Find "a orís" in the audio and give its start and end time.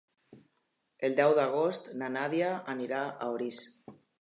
3.27-3.65